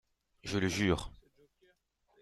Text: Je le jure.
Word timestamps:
Je 0.41 0.57
le 0.57 0.67
jure. 0.67 1.11